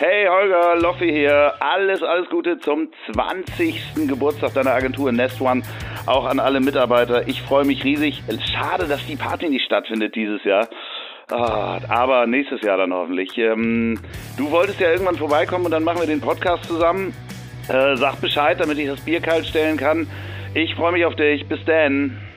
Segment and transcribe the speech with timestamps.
[0.00, 1.54] Hey Holger, Loffi hier.
[1.58, 4.06] Alles, alles Gute zum 20.
[4.06, 5.62] Geburtstag deiner Agentur Nest One.
[6.06, 7.26] Auch an alle Mitarbeiter.
[7.26, 8.22] Ich freue mich riesig.
[8.54, 10.68] Schade, dass die Party nicht stattfindet dieses Jahr.
[11.32, 13.36] Ah, aber nächstes Jahr dann hoffentlich.
[13.38, 13.98] Ähm,
[14.36, 17.12] du wolltest ja irgendwann vorbeikommen und dann machen wir den Podcast zusammen.
[17.68, 20.06] Äh, sag Bescheid, damit ich das Bier kalt stellen kann.
[20.54, 21.48] Ich freue mich auf dich.
[21.48, 22.27] Bis dann.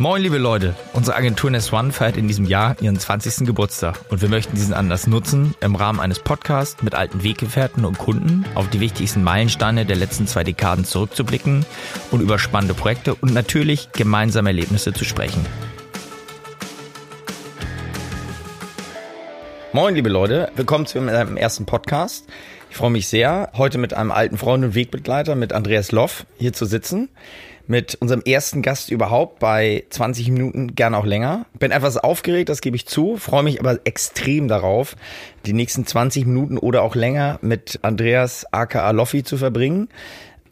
[0.00, 0.74] Moin, liebe Leute.
[0.94, 3.46] Unsere Agentur Nest One feiert in diesem Jahr ihren 20.
[3.46, 7.98] Geburtstag und wir möchten diesen Anlass nutzen, im Rahmen eines Podcasts mit alten Weggefährten und
[7.98, 11.66] Kunden auf die wichtigsten Meilensteine der letzten zwei Dekaden zurückzublicken
[12.10, 15.44] und über spannende Projekte und natürlich gemeinsame Erlebnisse zu sprechen.
[19.74, 20.50] Moin, liebe Leute.
[20.56, 22.24] Willkommen zu meinem ersten Podcast.
[22.70, 26.54] Ich freue mich sehr, heute mit einem alten Freund und Wegbegleiter, mit Andreas Loff, hier
[26.54, 27.10] zu sitzen.
[27.70, 31.46] Mit unserem ersten Gast überhaupt bei 20 Minuten, gern auch länger.
[31.56, 34.96] Bin etwas aufgeregt, das gebe ich zu, freue mich aber extrem darauf,
[35.46, 39.88] die nächsten 20 Minuten oder auch länger mit Andreas aka Loffi zu verbringen.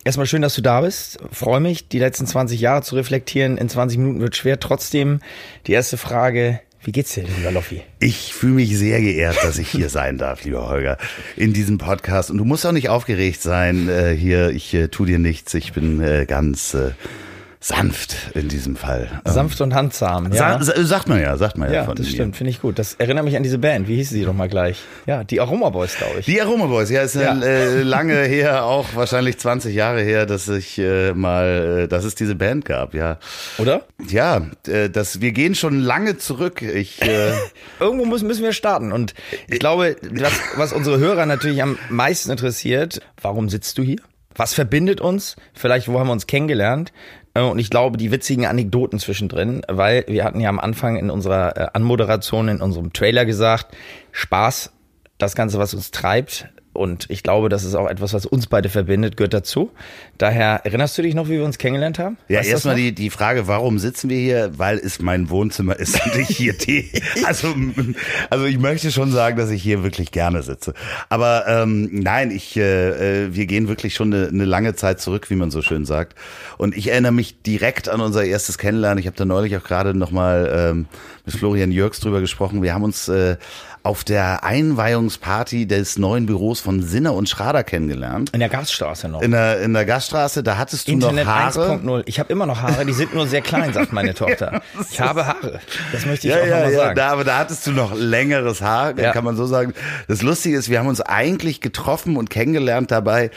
[0.05, 1.19] Erstmal schön, dass du da bist.
[1.33, 3.59] Freue mich, die letzten 20 Jahre zu reflektieren.
[3.59, 4.61] In 20 Minuten wird schwer.
[4.61, 5.19] Trotzdem
[5.67, 7.83] die erste Frage, wie geht's dir, lieber Loffi?
[7.99, 10.97] Ich fühle mich sehr geehrt, dass ich hier sein darf, lieber Holger,
[11.37, 12.31] in diesem Podcast.
[12.31, 14.49] Und du musst auch nicht aufgeregt sein äh, hier.
[14.49, 15.53] Ich äh, tu dir nichts.
[15.53, 16.93] Ich bin äh, ganz äh,
[17.61, 19.21] sanft in diesem Fall.
[19.25, 20.63] Ähm, sanft und handsam, ja.
[20.63, 21.77] Sa sagt man ja, sagt man ja.
[21.81, 22.13] Ja, von das mir.
[22.13, 22.79] stimmt, finde ich gut.
[22.79, 23.89] Das erinnert mich an diese Band.
[23.89, 24.81] Wie hieß sie doch mal gleich?
[25.07, 26.27] Ja, die Aroma Boys, glaube ich.
[26.27, 27.41] Die Aroma Boys, ja, ist Ja.
[27.41, 32.15] Äh, lange her, auch wahrscheinlich 20 Jahre her, dass ich äh, mal, äh, dass es
[32.15, 33.19] diese Band gab, ja.
[33.59, 33.83] Oder?
[34.09, 36.63] Ja, äh, das, wir gehen schon lange zurück.
[36.63, 37.33] Ich, äh,
[37.81, 38.93] Irgendwo müssen, müssen wir starten.
[38.93, 39.15] Und
[39.49, 43.99] ich glaube, das, was unsere Hörer natürlich am meisten interessiert, warum sitzt du hier?
[44.37, 45.35] Was verbindet uns?
[45.55, 46.93] Vielleicht, wo haben wir uns kennengelernt?
[47.39, 51.11] Äh, Und ich glaube, die witzigen Anekdoten zwischendrin, weil wir hatten ja am Anfang in
[51.11, 53.77] unserer äh, Anmoderation, in unserem Trailer gesagt,
[54.13, 54.73] Spaß,
[55.19, 56.49] das Ganze, was uns treibt.
[56.79, 59.73] Und ich glaube, das ist auch etwas, was uns beide verbindet, gehört dazu.
[60.17, 62.19] Daher, erinnerst du dich noch, wie wir uns kennengelernt haben?
[62.29, 64.53] Ja, erstmal die, die Frage, warum sitzen wir hier?
[64.59, 66.91] Weil es mein Wohnzimmer ist und ich hier Tee.
[67.27, 67.55] Also,
[68.31, 70.73] also ich möchte schon sagen, dass ich hier wirklich gerne sitze.
[71.09, 75.31] Aber ähm, nein, ich, äh, äh, wir gehen wirklich schon eine, eine lange Zeit zurück,
[75.31, 76.17] wie man so schön sagt.
[76.59, 78.99] Und ich erinnere mich direkt an unser erstes Kennenlernen.
[78.99, 80.87] Ich habe da neulich auch gerade nochmal ähm,
[81.27, 82.63] mit Florian Jörgs drüber gesprochen.
[82.63, 83.37] Wir haben uns äh,
[83.83, 88.31] auf der Einweihungsparty des neuen Büros von Sinner und Schrader kennengelernt.
[88.33, 89.23] In der Gasstraße noch.
[89.23, 91.73] In der, in der Gaststraße, da hattest du Internet noch Haare.
[91.83, 92.03] 1.0.
[92.07, 94.61] Ich habe immer noch Haare, die sind nur sehr klein, sagt meine Tochter.
[94.91, 95.61] Ich habe Haare.
[95.93, 96.97] Das möchte ich Ja, auch ja, nochmal ja, sagen.
[96.97, 99.13] da, aber da hattest du noch längeres Haar, Ja.
[99.13, 99.75] kann man so sagen.
[100.09, 103.31] Das Lustige ist, wir haben uns eigentlich getroffen und kennengelernt dabei,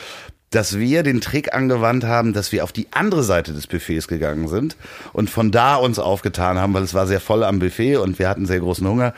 [0.49, 4.49] dass wir den Trick angewandt haben, dass wir auf die andere Seite des Buffets gegangen
[4.49, 4.75] sind
[5.13, 8.27] und von da uns aufgetan haben, weil es war sehr voll am Buffet und wir
[8.27, 9.13] hatten sehr großen Hunger.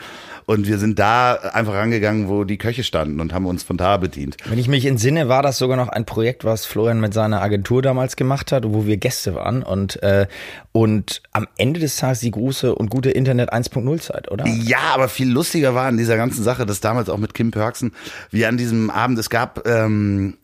[0.46, 3.96] Und wir sind da einfach rangegangen, wo die Köche standen und haben uns von da
[3.96, 4.36] bedient.
[4.44, 7.82] Wenn ich mich entsinne, war das sogar noch ein Projekt, was Florian mit seiner Agentur
[7.82, 10.26] damals gemacht hat, wo wir Gäste waren und äh,
[10.72, 14.46] und am Ende des Tages die große und gute Internet 1.0 Zeit, oder?
[14.46, 17.92] Ja, aber viel lustiger war an dieser ganzen Sache, das damals auch mit Kim Perksen,
[18.30, 20.36] wie an diesem Abend, es gab ähm,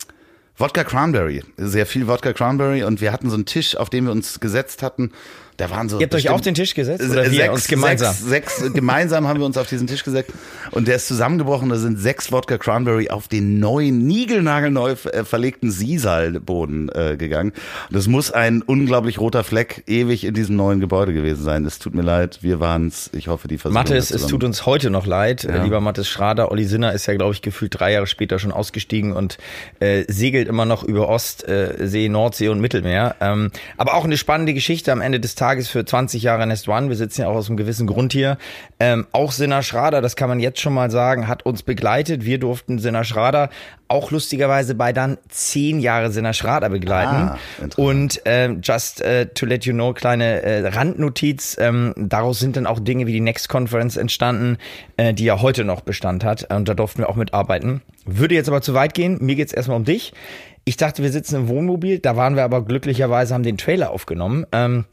[0.60, 4.12] Wodka Cranberry, sehr viel Wodka Cranberry und wir hatten so einen Tisch, auf dem wir
[4.12, 5.10] uns gesetzt hatten.
[5.60, 8.14] Da waren so Ihr habt euch auf den Tisch gesetzt oder wir uns gemeinsam?
[8.14, 10.32] Sechs, sechs, gemeinsam haben wir uns auf diesen Tisch gesetzt
[10.70, 11.68] und der ist zusammengebrochen.
[11.68, 17.52] Da sind sechs Wodka Cranberry auf den neuen, niegelnagelneu äh, verlegten Sisal-Boden äh, gegangen.
[17.90, 21.66] Das muss ein unglaublich roter Fleck ewig in diesem neuen Gebäude gewesen sein.
[21.66, 23.10] Es tut mir leid, wir waren's.
[23.12, 25.44] Ich hoffe, die Versuchung Mathis, es tut uns heute noch leid.
[25.44, 25.62] Ja.
[25.62, 29.12] Lieber Mathis Schrader, Olli Sinner ist ja, glaube ich, gefühlt drei Jahre später schon ausgestiegen
[29.12, 29.36] und
[29.80, 33.16] äh, segelt immer noch über Ostsee, äh, See, Nordsee und Mittelmeer.
[33.20, 36.88] Ähm, aber auch eine spannende Geschichte am Ende des Tages für 20 Jahre Nest One.
[36.88, 38.38] Wir sitzen ja auch aus einem gewissen Grund hier.
[38.78, 42.24] Ähm, auch Sinner Schrader, das kann man jetzt schon mal sagen, hat uns begleitet.
[42.24, 43.50] Wir durften Sinner Schrader
[43.88, 47.16] auch lustigerweise bei dann zehn Jahre Sinner Schrader begleiten.
[47.16, 47.38] Ah.
[47.76, 52.66] Und ähm, just äh, to let you know, kleine äh, Randnotiz, ähm, daraus sind dann
[52.66, 54.58] auch Dinge wie die Next Conference entstanden,
[54.96, 56.54] äh, die ja heute noch Bestand hat.
[56.54, 57.82] Und da durften wir auch mitarbeiten.
[58.06, 59.18] Würde jetzt aber zu weit gehen.
[59.20, 60.12] Mir geht's erstmal um dich.
[60.64, 61.98] Ich dachte, wir sitzen im Wohnmobil.
[61.98, 64.46] Da waren wir aber glücklicherweise, haben den Trailer aufgenommen.
[64.52, 64.84] Ähm,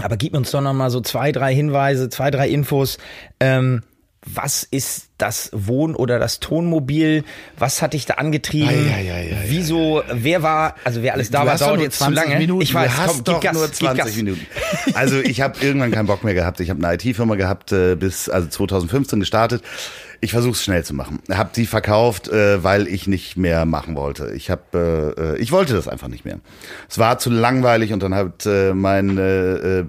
[0.00, 2.98] aber gib uns doch noch mal so zwei, drei Hinweise, zwei, drei Infos.
[3.40, 3.82] Ähm,
[4.24, 7.24] was ist das Wohn- oder das Tonmobil?
[7.58, 8.68] Was hat dich da angetrieben?
[8.68, 11.98] Ei, ei, ei, Wieso, wer war, also wer alles da Du war, dauert nur jetzt
[11.98, 12.36] zu lange.
[12.36, 12.62] Minuten.
[12.62, 14.16] Ich weiß, du hast komm, doch Gas, nur gib 20 Gas.
[14.16, 14.46] Minuten.
[14.94, 16.60] Also ich habe irgendwann keinen Bock mehr gehabt.
[16.60, 19.62] Ich habe eine IT-Firma gehabt äh, bis also 2015 gestartet.
[20.24, 21.18] Ich versuche es schnell zu machen.
[21.32, 24.32] Habe die verkauft, äh, weil ich nicht mehr machen wollte.
[24.36, 26.38] Ich habe, äh, äh, ich wollte das einfach nicht mehr.
[26.88, 29.84] Es war zu langweilig und dann hat äh, mein äh, äh,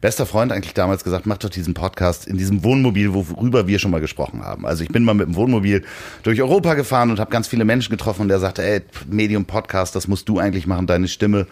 [0.00, 3.90] bester Freund eigentlich damals gesagt, mach doch diesen Podcast in diesem Wohnmobil, worüber wir schon
[3.90, 4.64] mal gesprochen haben.
[4.64, 5.84] Also ich bin mal mit dem Wohnmobil
[6.22, 9.94] durch Europa gefahren und habe ganz viele Menschen getroffen und der sagte, ey, Medium Podcast,
[9.94, 11.46] das musst du eigentlich machen, deine Stimme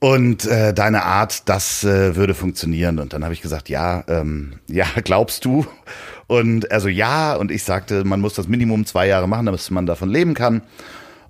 [0.00, 2.98] und äh, deine Art, das äh, würde funktionieren.
[2.98, 5.66] Und dann habe ich gesagt, ja, ähm, ja, glaubst du?
[6.28, 9.86] Und also ja, und ich sagte, man muss das Minimum zwei Jahre machen, damit man
[9.86, 10.62] davon leben kann.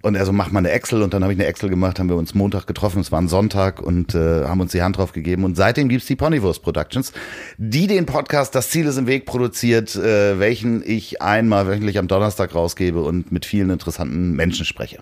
[0.00, 1.02] Und er so, mach mal eine Excel.
[1.02, 3.28] Und dann habe ich eine Excel gemacht, haben wir uns Montag getroffen, es war ein
[3.28, 5.44] Sonntag und äh, haben uns die Hand drauf gegeben.
[5.44, 7.12] Und seitdem gibt's die Ponywurst Productions,
[7.56, 12.08] die den Podcast Das Ziel ist im Weg produziert, äh, welchen ich einmal wöchentlich am
[12.08, 14.98] Donnerstag rausgebe und mit vielen interessanten Menschen spreche.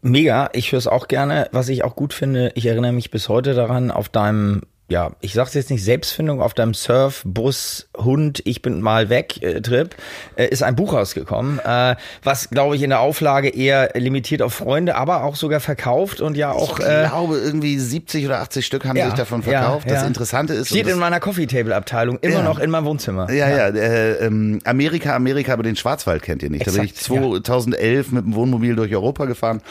[0.00, 1.48] Mega, ich höre es auch gerne.
[1.52, 5.32] Was ich auch gut finde, ich erinnere mich bis heute daran, auf deinem ja, ich
[5.32, 9.94] sag's jetzt nicht, Selbstfindung auf deinem Surf, Bus, Hund, ich bin mal weg, äh, Trip,
[10.36, 14.52] äh, ist ein Buch rausgekommen, äh, was, glaube ich, in der Auflage eher limitiert auf
[14.52, 16.78] Freunde, aber auch sogar verkauft und ja auch.
[16.78, 19.86] Ich äh, glaube, irgendwie 70 oder 80 Stück haben ja, sich davon verkauft.
[19.86, 20.00] Ja, ja.
[20.00, 20.68] Das Interessante ist.
[20.68, 23.32] Steht in meiner Coffee Table Abteilung, immer noch in meinem Wohnzimmer.
[23.32, 26.60] Ja, ja, äh, ähm, Amerika, Amerika, aber den Schwarzwald kennt ihr nicht.
[26.60, 29.62] Exakt, da bin ich 2011 mit dem Wohnmobil durch Europa gefahren.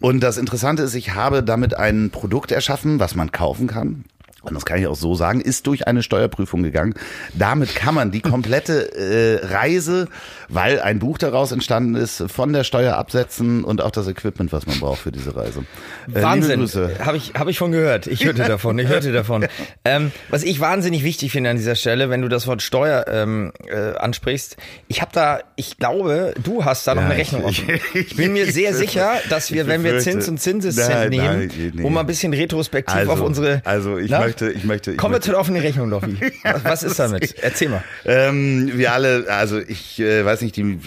[0.00, 4.04] Und das Interessante ist, ich habe damit ein Produkt erschaffen, was man kaufen kann
[4.42, 6.94] und das kann ich auch so sagen, ist durch eine Steuerprüfung gegangen.
[7.34, 10.08] Damit kann man die komplette äh, Reise,
[10.48, 14.66] weil ein Buch daraus entstanden ist, von der Steuer absetzen und auch das Equipment, was
[14.66, 15.64] man braucht für diese Reise.
[16.12, 16.66] Äh, Wahnsinn,
[17.04, 18.06] habe ich, hab ich von gehört.
[18.06, 19.46] Ich hörte davon, ich hörte davon.
[19.84, 23.52] Ähm, was ich wahnsinnig wichtig finde an dieser Stelle, wenn du das Wort Steuer ähm,
[23.66, 24.56] äh, ansprichst,
[24.88, 27.68] ich habe da, ich glaube, du hast da noch ja, eine Rechnung offen.
[27.92, 31.82] Ich, bin mir sehr sicher, dass wir, wenn wir Zins und Zinseszent nehmen, nein, nee.
[31.82, 33.62] um mal ein bisschen retrospektiv also, auf unsere...
[33.64, 34.92] Also ich na, möchte, ich möchte.
[34.92, 36.16] Ich Kommen wir zur offenen Rechnung, Loffi.
[36.42, 37.36] Was, was ist damit?
[37.40, 37.82] Erzähl mal.
[38.04, 40.78] Ähm, wir alle, also ich äh, weiß nicht, die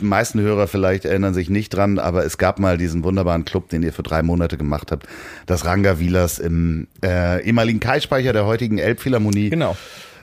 [0.00, 3.82] meisten Hörer vielleicht erinnern sich nicht dran, aber es gab mal diesen wunderbaren Club, den
[3.82, 5.06] ihr für drei Monate gemacht habt,
[5.46, 9.50] das Ranga Vilas im äh, ehemaligen Kai-Speicher der heutigen Elbphilharmonie.
[9.50, 9.76] Genau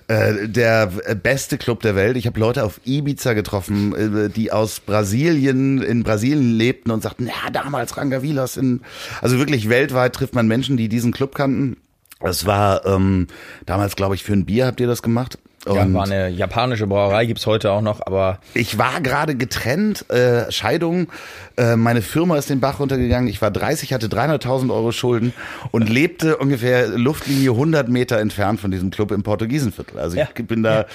[0.08, 0.88] äh, der
[1.22, 2.18] beste Club der Welt.
[2.18, 7.28] Ich habe Leute auf Ibiza getroffen, äh, die aus Brasilien in Brasilien lebten und sagten,
[7.28, 8.81] ja, damals Rangavilas in
[9.22, 11.78] also wirklich weltweit trifft man Menschen, die diesen Club kannten.
[12.21, 13.27] Es war ähm,
[13.66, 15.38] damals, glaube ich, für ein Bier habt ihr das gemacht.
[15.65, 18.39] Und ja, war eine japanische Brauerei, gibt's heute auch noch, aber.
[18.53, 21.11] Ich war gerade getrennt, äh, Scheidung.
[21.57, 23.27] Äh, meine Firma ist den Bach runtergegangen.
[23.27, 25.33] Ich war 30, hatte 300.000 Euro Schulden
[25.71, 30.00] und lebte ungefähr Luftlinie 100 Meter entfernt von diesem Club im Portugiesenviertel.
[30.00, 30.85] Also ich bin da.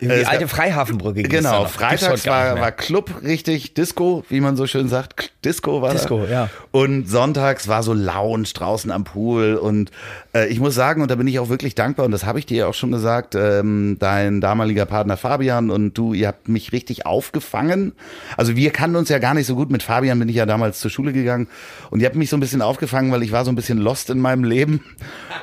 [0.00, 1.22] Die äh, alte Freihafenbrücke.
[1.22, 5.32] Genau, freitags war, war Club richtig, Disco, wie man so schön sagt.
[5.44, 6.30] Disco war Disco, da.
[6.30, 6.48] ja.
[6.70, 9.54] Und sonntags war so Lounge draußen am Pool.
[9.54, 9.90] Und
[10.34, 12.46] äh, ich muss sagen, und da bin ich auch wirklich dankbar, und das habe ich
[12.46, 16.72] dir ja auch schon gesagt, ähm, dein damaliger Partner Fabian und du, ihr habt mich
[16.72, 17.92] richtig aufgefangen.
[18.36, 19.70] Also wir kannten uns ja gar nicht so gut.
[19.70, 21.48] Mit Fabian bin ich ja damals zur Schule gegangen.
[21.90, 24.10] Und ihr habt mich so ein bisschen aufgefangen, weil ich war so ein bisschen lost
[24.10, 24.84] in meinem Leben.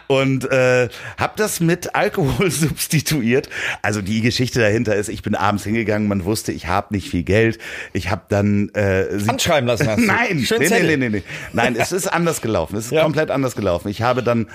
[0.08, 3.50] Und äh, habe das mit Alkohol substituiert.
[3.82, 7.24] Also die Geschichte dahinter ist, ich bin abends hingegangen, man wusste, ich habe nicht viel
[7.24, 7.58] Geld.
[7.94, 9.88] Ich habe dann äh, anschreiben lassen.
[9.88, 10.06] Hast du.
[10.06, 12.78] Nein, Schön nee, nee, nee, nee, Nein, es ist anders gelaufen.
[12.78, 13.04] Es ist ja.
[13.04, 13.90] komplett anders gelaufen.
[13.90, 14.48] Ich habe dann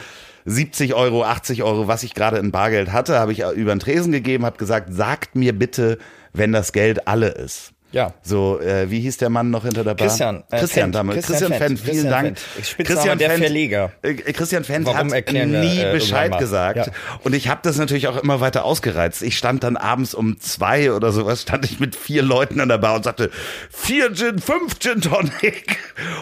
[0.44, 4.12] 70 Euro, 80 Euro, was ich gerade in Bargeld hatte, habe ich über den Tresen
[4.12, 5.98] gegeben, habe gesagt, sagt mir bitte,
[6.32, 7.72] wenn das Geld alle ist.
[7.92, 8.14] Ja.
[8.22, 10.08] So, äh, wie hieß der Mann noch hinter der Bar?
[10.08, 10.42] Christian.
[10.50, 11.26] Äh, Christian damals.
[11.26, 12.38] Christian, Christian Fendt, vielen Dank.
[12.38, 12.88] Fendt.
[12.88, 13.92] Christian der Fendt, Verleger.
[14.02, 16.86] Äh, Christian Fendt Warum hat nie wir, äh, Bescheid gesagt.
[16.86, 16.92] Ja.
[17.22, 19.22] Und ich habe das natürlich auch immer weiter ausgereizt.
[19.22, 22.78] Ich stand dann abends um zwei oder sowas, stand ich mit vier Leuten an der
[22.78, 23.30] Bar und sagte,
[23.70, 25.78] vier Gin, fünf Gin Tonic.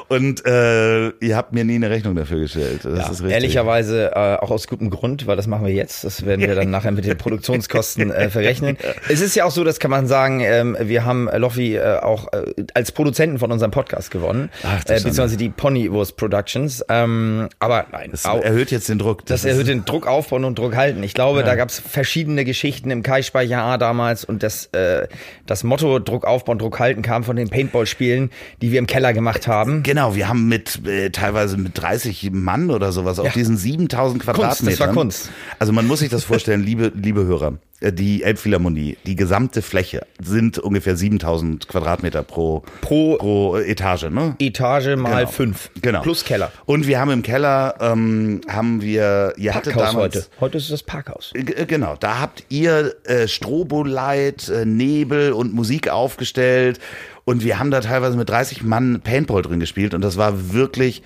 [0.09, 2.85] Und äh, ihr habt mir nie eine Rechnung dafür gestellt.
[2.85, 3.33] Das ja, ist richtig.
[3.33, 6.05] Ehrlicherweise äh, auch aus gutem Grund, weil das machen wir jetzt.
[6.05, 8.77] Das werden wir dann nachher mit den Produktionskosten äh, verrechnen.
[9.09, 11.29] Es ist ja auch so, das kann man sagen, ähm, wir haben
[11.61, 16.17] Loffi äh, auch äh, als Produzenten von unserem Podcast gewonnen, Ach, äh, beziehungsweise die Ponywurst
[16.17, 16.85] Productions.
[16.89, 19.27] Ähm, aber nein, das auch, erhöht jetzt den Druck.
[19.27, 21.03] Das, das erhöht den Druck aufbauen und Druck halten.
[21.03, 21.47] Ich glaube, ja.
[21.47, 25.07] da gab es verschiedene Geschichten im Kai-Speicher A damals und das, äh,
[25.47, 28.31] das Motto Druck aufbauen, Druck halten kam von den Paintball-Spielen,
[28.63, 29.83] die wir im Keller gemacht haben.
[29.83, 33.25] Genau, wir haben mit äh, teilweise mit 30 Mann oder sowas ja.
[33.25, 34.57] auf diesen 7000 Quadratmetern.
[34.57, 35.31] Kunst, das war Kunst.
[35.59, 37.59] Also man muss sich das vorstellen, liebe, liebe Hörer.
[37.81, 44.37] Äh, die Elbphilharmonie, die gesamte Fläche sind ungefähr 7000 Quadratmeter pro, pro, pro Etage, ne?
[44.39, 45.31] Etage mal genau.
[45.31, 45.71] fünf.
[45.81, 46.03] Genau.
[46.03, 46.53] Plus Keller.
[46.67, 49.95] Und wir haben im Keller, ähm, haben wir, ihr hattet damals.
[49.97, 50.27] heute.
[50.41, 51.33] Heute ist das Parkhaus.
[51.35, 51.97] Äh, genau.
[51.99, 56.79] Da habt ihr äh, Strobolight, äh, Nebel und Musik aufgestellt.
[57.25, 59.95] Und wir haben da teilweise mit 30 Mann Paintball drin gespielt.
[59.95, 61.03] Und das war wirklich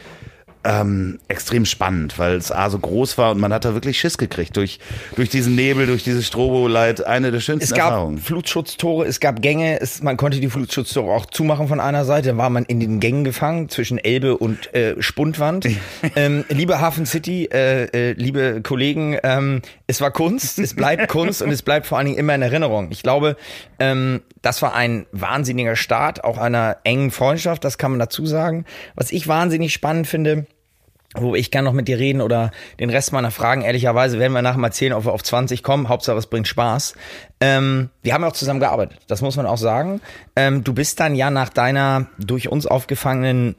[0.64, 4.18] ähm, extrem spannend, weil es A so groß war und man hat da wirklich Schiss
[4.18, 4.78] gekriegt durch,
[5.16, 7.06] durch diesen Nebel, durch dieses Strobolight.
[7.06, 8.18] Eine der schönsten Es gab Erfahrungen.
[8.18, 12.38] Flutschutztore, es gab Gänge, es, man konnte die Flutschutztore auch zumachen von einer Seite, dann
[12.38, 15.68] war man in den Gängen gefangen zwischen Elbe und äh, Spundwand.
[16.16, 21.42] ähm, liebe Hafen City, äh, äh, liebe Kollegen, ähm, es war Kunst, es bleibt Kunst
[21.42, 22.88] und es bleibt vor allen Dingen immer in Erinnerung.
[22.90, 23.36] Ich glaube,
[23.78, 28.64] ähm, das war ein wahnsinniger Start, auch einer engen Freundschaft, das kann man dazu sagen.
[28.94, 30.46] Was ich wahnsinnig spannend finde,
[31.14, 34.42] wo ich kann noch mit dir reden oder den Rest meiner Fragen, ehrlicherweise werden wir
[34.42, 35.88] nachher mal erzählen, ob wir auf 20 kommen.
[35.88, 36.94] Hauptsache, es bringt Spaß.
[37.46, 40.00] Ähm, wir haben ja auch zusammen gearbeitet, das muss man auch sagen.
[40.34, 43.54] Ähm, du bist dann ja nach deiner durch uns aufgefangenen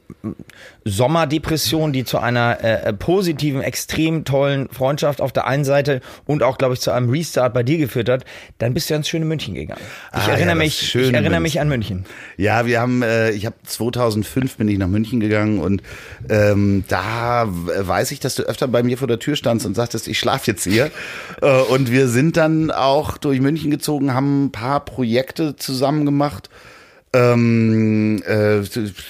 [0.84, 6.58] Sommerdepression, die zu einer äh, positiven, extrem tollen Freundschaft auf der einen Seite und auch,
[6.58, 8.24] glaube ich, zu einem Restart bei dir geführt hat,
[8.58, 9.80] dann bist du ins schöne München gegangen.
[10.12, 11.42] Ich Ah, ja, erinnere das mich, ich erinnere München.
[11.42, 12.06] mich an München.
[12.36, 15.82] Ja, wir haben, äh, ich habe 2005 bin ich nach München gegangen und
[16.28, 20.08] ähm, da weiß ich, dass du öfter bei mir vor der Tür standst und sagtest,
[20.08, 20.90] ich schlafe jetzt hier.
[21.42, 26.50] äh, und wir sind dann auch durch München gezogen, haben ein paar Projekte zusammen gemacht.
[27.12, 28.60] Ähm, äh,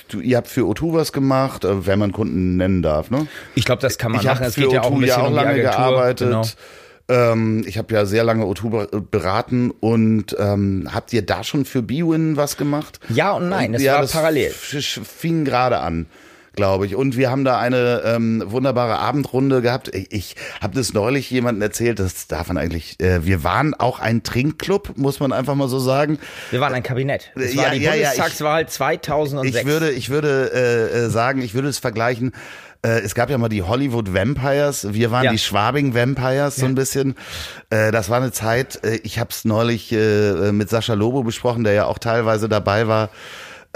[0.08, 3.26] du, ihr habt für O2 was gemacht, äh, wenn man Kunden nennen darf, ne?
[3.54, 4.38] Ich glaube, das kann man ich machen.
[4.38, 5.70] habe Es geht ja O2 auch ein bisschen ja auch um lange Agentur.
[5.70, 6.28] gearbeitet.
[6.28, 6.42] Genau.
[7.08, 11.64] Ähm, ich habe ja sehr lange O2 be- beraten und ähm, habt ihr da schon
[11.64, 13.00] für Bwin was gemacht?
[13.08, 14.49] Ja und nein, das war parallel.
[14.50, 16.06] f- f- fing gerade an,
[16.57, 16.97] glaube ich.
[16.97, 19.95] Und wir haben da eine ähm, wunderbare Abendrunde gehabt.
[19.95, 22.99] Ich, ich habe das neulich jemandem erzählt, das darf man eigentlich.
[23.01, 26.19] Äh, wir waren auch ein Trinkclub, muss man einfach mal so sagen.
[26.51, 27.31] Wir waren ein Kabinett.
[27.37, 29.57] Das Ja, war die ja, ja, ich- Bundestagswahl 2006.
[29.57, 32.33] Ich würde, ich würde äh, äh, sagen, ich würde es vergleichen.
[32.83, 34.93] Äh, es gab ja mal die Hollywood Vampires.
[34.93, 35.33] Wir waren Ja.
[35.33, 37.15] die Schwabing Vampires so ein bisschen.
[37.71, 38.83] Äh, das war eine Zeit.
[38.85, 42.87] Äh, ich habe es neulich äh, mit Sascha Lobo besprochen, der ja auch teilweise dabei
[42.89, 43.11] war.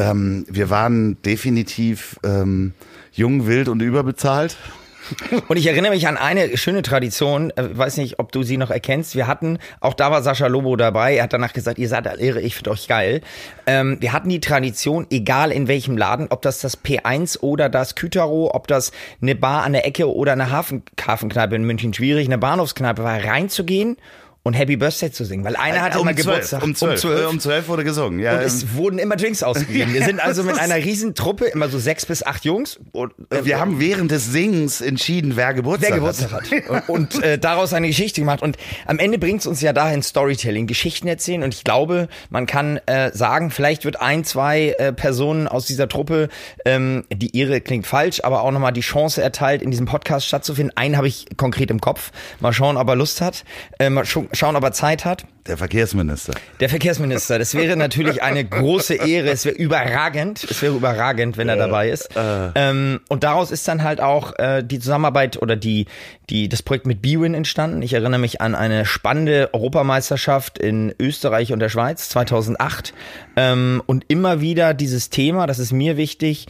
[0.00, 2.72] Ähm, wir waren definitiv ähm,
[3.12, 4.56] jung, wild und überbezahlt.
[5.48, 8.70] Und ich erinnere mich an eine schöne Tradition, äh, weiß nicht, ob du sie noch
[8.70, 9.14] erkennst.
[9.14, 12.20] Wir hatten, auch da war Sascha Lobo dabei, er hat danach gesagt, ihr seid alle
[12.20, 13.20] irre, ich finde euch geil.
[13.66, 17.94] Ähm, wir hatten die Tradition, egal in welchem Laden, ob das das P1 oder das
[17.94, 22.26] Kütaro, ob das eine Bar an der Ecke oder eine Hafen Hafenkneipe in München schwierig,
[22.26, 23.96] eine Bahnhofskneipe war, reinzugehen
[24.42, 27.68] und Happy Birthday zu singen, weil einer hatte immer Geburtstag Um zwölf, um, um zwölf
[27.68, 28.20] wurde gesungen.
[28.20, 29.92] Ja, Und ähm, es wurden immer Drinks ausgegeben.
[29.92, 32.80] Wir sind also mit einer riesen Truppe, immer so sechs bis acht Jungs.
[32.92, 36.88] Und, äh, wir haben während des Singens entschieden, wer Geburtstag, wer Geburtstag hat.
[36.88, 38.40] Und, und äh, daraus eine Geschichte gemacht.
[38.40, 38.56] Und
[38.86, 41.42] am Ende bringt es uns ja dahin Storytelling, Geschichten erzählen.
[41.42, 45.86] Und ich glaube, man kann äh, sagen, vielleicht wird ein, zwei äh, Personen aus dieser
[45.86, 46.30] Truppe,
[46.64, 50.74] ähm, die ihre klingt falsch, aber auch nochmal die Chance erteilt, in diesem Podcast stattzufinden.
[50.78, 52.10] Einen habe ich konkret im Kopf.
[52.40, 53.44] Mal schauen, ob er Lust hat.
[53.78, 55.24] Äh, mal scha schauen, ob er Zeit hat.
[55.46, 56.34] Der Verkehrsminister.
[56.60, 59.30] Der Verkehrsminister, das wäre natürlich eine große Ehre.
[59.30, 60.44] Es wäre überragend.
[60.44, 62.10] Es wäre überragend, wenn er dabei ist.
[62.54, 65.86] Ähm, und daraus ist dann halt auch äh, die Zusammenarbeit oder die,
[66.28, 67.82] die, das Projekt mit Bwin entstanden.
[67.82, 72.92] Ich erinnere mich an eine spannende Europameisterschaft in Österreich und der Schweiz 2008.
[73.36, 76.46] Ähm, und immer wieder dieses Thema, das ist mir wichtig,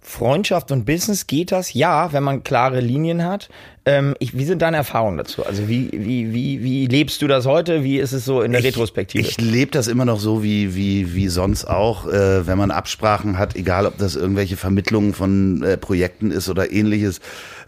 [0.00, 1.74] Freundschaft und Business, geht das?
[1.74, 3.50] Ja, wenn man klare Linien hat.
[3.84, 5.44] Ähm, ich, wie sind deine Erfahrungen dazu?
[5.44, 7.84] Also wie, wie, wie, wie lebst du das heute?
[7.84, 9.26] Wie ist es so in der Retrospektive?
[9.26, 13.38] Ich lebe das immer noch so wie, wie, wie sonst auch, äh, wenn man Absprachen
[13.38, 17.20] hat, egal ob das irgendwelche Vermittlungen von äh, Projekten ist oder ähnliches.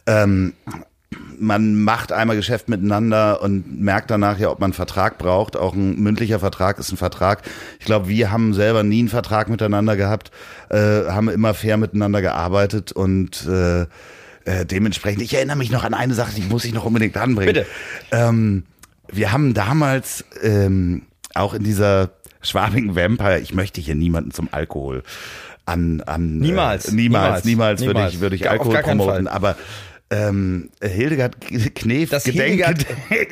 [0.06, 0.54] Ähm,
[1.38, 5.56] man macht einmal Geschäft miteinander und merkt danach ja, ob man einen Vertrag braucht.
[5.56, 7.42] Auch ein mündlicher Vertrag ist ein Vertrag.
[7.80, 10.30] Ich glaube, wir haben selber nie einen Vertrag miteinander gehabt,
[10.70, 13.82] äh, haben immer fair miteinander gearbeitet und äh,
[14.44, 17.52] äh, dementsprechend, ich erinnere mich noch an eine Sache, die muss ich noch unbedingt anbringen.
[17.54, 17.66] Bitte.
[18.10, 18.64] Ähm,
[19.10, 21.02] wir haben damals ähm,
[21.34, 25.02] auch in dieser Schwabing Vampire, ich möchte hier niemanden zum Alkohol
[25.64, 26.86] an, an Niemals.
[26.88, 27.44] äh, niemals, Niemals.
[27.44, 28.14] niemals, würde Niemals.
[28.14, 29.54] ich, würde ich Gar- auf Alkohol promoten, aber
[30.12, 31.36] ähm, Hildegard
[31.74, 32.62] Knef, Das Gedenk,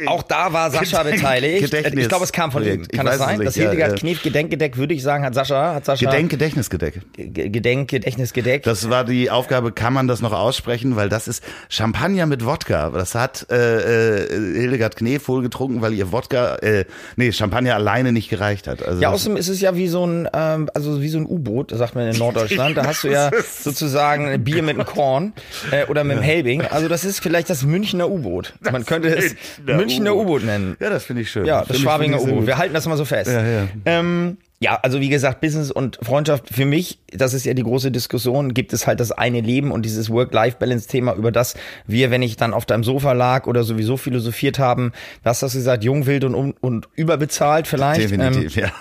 [0.07, 1.65] auch da war Sascha Gedenk- beteiligt.
[1.71, 2.89] Gedächtnis- ich glaube, es kam von ihm.
[2.89, 3.37] Kann das sein?
[3.39, 3.97] nicht, Das Hildegard ja.
[3.99, 7.01] Knef Gedenkgedeck, würde ich sagen, hat Sascha, hat Sascha Gedenk, Gedächtnisgedeck.
[7.17, 8.67] Ge- Gedenk, Gedächtnis gedeckt.
[8.67, 12.91] Das war die Aufgabe, kann man das noch aussprechen, weil das ist Champagner mit Wodka.
[12.91, 16.85] Das hat äh, äh, Hildegard Knef wohl getrunken, weil ihr Wodka, äh,
[17.17, 18.83] nee, Champagner alleine nicht gereicht hat.
[18.83, 21.73] Also ja, außerdem ist es ja wie so ein, ähm, also wie so ein U-Boot,
[21.77, 22.77] sagt man in Norddeutschland.
[22.77, 23.31] Da hast du ja
[23.71, 25.33] sozusagen Bier mit einem Korn
[25.71, 26.63] äh, oder mit einem Helbing.
[26.71, 28.55] Also das ist vielleicht das Münchner U-Boot.
[28.61, 29.35] Man könnte es
[29.65, 30.45] Münchner U-Boot.
[30.45, 30.77] Nennen.
[30.81, 31.45] ja, das finde ich schön.
[31.45, 32.47] Ja, das Schwabinger U-Boot.
[32.47, 33.31] Wir halten das mal so fest.
[33.31, 33.69] Ja, ja.
[33.85, 37.91] Ähm, ja, also wie gesagt, Business und Freundschaft für mich, das ist ja die große
[37.91, 41.55] Diskussion, gibt es halt das eine Leben und dieses Work-Life-Balance-Thema, über das
[41.87, 45.59] wir, wenn ich dann auf deinem Sofa lag oder sowieso philosophiert haben, was hast du
[45.59, 48.03] gesagt, jung, wild und, un- und überbezahlt vielleicht.
[48.03, 48.73] Definitiv, Ähm, ja.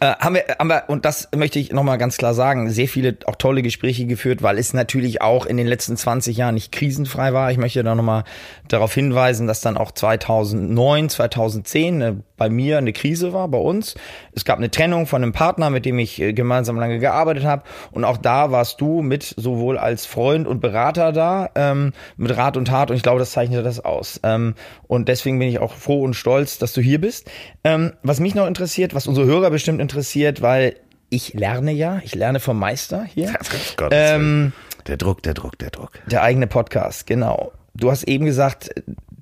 [0.00, 3.16] Äh, haben, wir, haben wir, und das möchte ich nochmal ganz klar sagen, sehr viele
[3.26, 7.32] auch tolle Gespräche geführt, weil es natürlich auch in den letzten 20 Jahren nicht krisenfrei
[7.32, 7.50] war.
[7.50, 8.24] Ich möchte da nochmal
[8.68, 13.96] darauf hinweisen, dass dann auch 2009, 2010 äh, bei mir eine Krise war, bei uns.
[14.32, 17.64] Es gab eine Trennung von einem Partner, mit dem ich äh, gemeinsam lange gearbeitet habe.
[17.90, 22.56] Und auch da warst du mit sowohl als Freund und Berater da, ähm, mit Rat
[22.56, 22.90] und Tat.
[22.90, 24.20] Und ich glaube, das zeichnet das aus.
[24.22, 24.54] Ähm,
[24.86, 27.30] und deswegen bin ich auch froh und stolz, dass du hier bist.
[27.64, 30.76] Ähm, was mich noch interessiert, was unsere Hörer bestimmt interessiert, weil
[31.10, 33.34] ich lerne ja, ich lerne vom Meister hier.
[33.76, 34.52] Gott, ähm,
[34.86, 35.92] der Druck, der Druck, der Druck.
[36.06, 37.52] Der eigene Podcast, genau.
[37.74, 38.70] Du hast eben gesagt,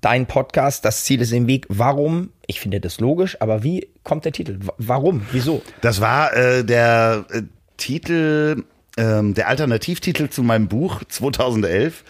[0.00, 1.66] dein Podcast, das Ziel ist im Weg.
[1.68, 2.30] Warum?
[2.46, 4.58] Ich finde das logisch, aber wie kommt der Titel?
[4.78, 5.26] Warum?
[5.32, 5.62] Wieso?
[5.80, 7.42] Das war äh, der äh,
[7.76, 8.64] Titel,
[8.96, 12.04] äh, der Alternativtitel zu meinem Buch 2011,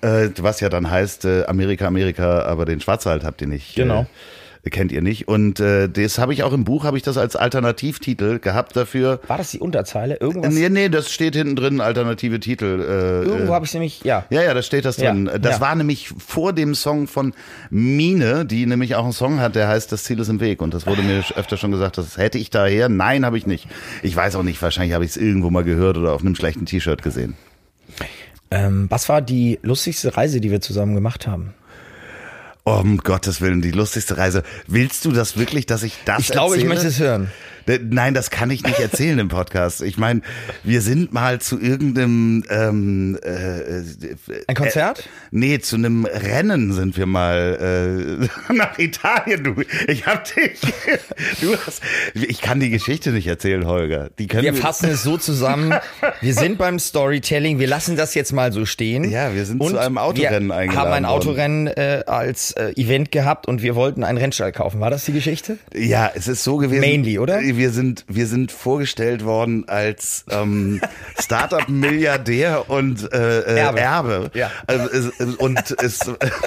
[0.00, 3.74] äh, was ja dann heißt äh, Amerika, Amerika, aber den Schwarzwald habt ihr nicht.
[3.74, 4.06] Genau.
[4.64, 5.28] Äh, kennt ihr nicht.
[5.28, 9.20] Und äh, das habe ich auch im Buch, habe ich das als Alternativtitel gehabt dafür.
[9.26, 10.16] War das die Unterzeile?
[10.16, 10.52] Irgendwas?
[10.52, 12.80] Nee, nee, das steht hinten drin, alternative Titel.
[12.80, 14.24] Äh, Irgendwo habe ich nämlich, ja.
[14.30, 15.26] Ja, ja, da steht das drin.
[15.26, 15.60] Ja, das ja.
[15.60, 17.34] war nämlich vor dem Song von
[17.70, 20.62] Mine, die nämlich auch einen Song hat, der heißt Das Ziel ist im Weg.
[20.62, 22.88] Und das wurde mir öfter schon gesagt, das hätte ich daher.
[22.88, 23.68] Nein, habe ich nicht.
[24.02, 26.66] Ich weiß auch nicht, wahrscheinlich habe ich es irgendwo mal gehört oder auf einem schlechten
[26.66, 27.34] T-Shirt gesehen.
[28.50, 31.54] Ähm, was war die lustigste Reise, die wir zusammen gemacht haben?
[32.66, 34.42] Um Gottes Willen, die lustigste Reise.
[34.66, 36.74] Willst du das wirklich, dass ich das Ich glaube, ich erzähle?
[36.74, 37.30] möchte es hören.
[37.68, 39.82] D- Nein, das kann ich nicht erzählen im Podcast.
[39.82, 40.20] Ich meine,
[40.62, 43.82] wir sind mal zu irgendeinem ähm, äh,
[44.46, 45.00] Ein Konzert?
[45.00, 49.44] Äh, nee, zu einem Rennen sind wir mal äh, nach Italien.
[49.44, 49.54] Du,
[49.86, 50.60] ich hab dich.
[51.40, 51.82] Du hast.
[52.14, 54.10] Ich kann die Geschichte nicht erzählen, Holger.
[54.18, 55.74] Die können Wir fassen es so zusammen.
[56.20, 57.58] Wir sind beim Storytelling.
[57.58, 59.10] Wir lassen das jetzt mal so stehen.
[59.10, 61.04] Ja, wir sind und zu einem Autorennen wir eingeladen haben ein.
[61.04, 64.80] Autorennen äh, als äh, Event gehabt und wir wollten einen Rennstall kaufen.
[64.80, 65.58] War das die Geschichte?
[65.74, 66.80] Ja, es ist so gewesen.
[66.80, 67.40] Mainly, oder?
[67.56, 70.80] Wir sind, wir sind vorgestellt worden als ähm,
[71.20, 73.80] Startup-Milliardär und äh, äh, Erbe.
[73.80, 74.30] Erbe.
[74.34, 74.50] Ja.
[74.66, 76.00] Also, es, und es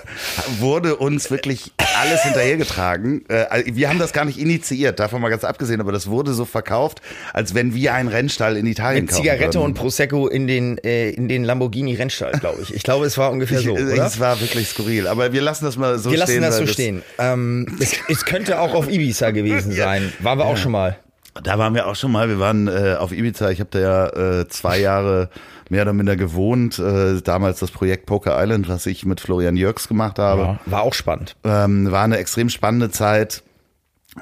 [0.59, 3.27] wurde uns wirklich alles hinterhergetragen.
[3.29, 6.45] Äh, wir haben das gar nicht initiiert, davon mal ganz abgesehen, aber das wurde so
[6.45, 7.01] verkauft,
[7.33, 9.65] als wenn wir einen Rennstall in Italien Mit kaufen Zigarette würden.
[9.67, 12.73] und Prosecco in den äh, in den Lamborghini Rennstall, glaube ich.
[12.73, 14.05] Ich glaube, es war ungefähr so, Ich- oder?
[14.05, 16.41] Es war wirklich skurril, aber wir lassen das mal so Wir stehen.
[16.41, 17.01] lassen das so stehen.
[17.17, 20.11] Ähm, es, es könnte auch auf Ibiza gewesen sein.
[20.19, 20.96] Waren wir auch schon mal.
[21.44, 22.30] Da waren wir auch schon mal.
[22.30, 23.50] Wir waren äh, auf Ibiza.
[23.50, 24.08] Ich habe da ja
[24.39, 25.30] äh, zwei Jahre
[25.69, 26.80] mehr oder minder gewohnt.
[26.80, 30.60] Äh, damals das Projekt Poker Island, was ich mit Florian Jörgs gemacht habe.
[30.65, 31.36] War auch spannend.
[31.43, 33.43] Ähm, war eine extrem spannende Zeit.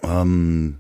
[0.03, 0.77] Ähm,